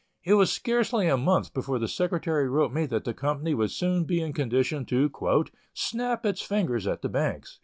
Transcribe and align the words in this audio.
It 0.23 0.33
was 0.33 0.51
scarcely 0.51 1.07
a 1.07 1.15
month 1.15 1.53
before 1.53 1.77
the 1.77 1.87
secretary 1.87 2.49
wrote 2.49 2.73
me 2.73 2.87
that 2.87 3.03
the 3.03 3.13
company 3.13 3.53
would 3.53 3.69
soon 3.69 4.03
be 4.03 4.19
in 4.19 4.33
condition 4.33 4.83
to 4.87 5.11
"snap 5.75 6.25
its 6.25 6.41
fingers 6.41 6.87
at 6.87 7.03
the 7.03 7.09
banks." 7.09 7.59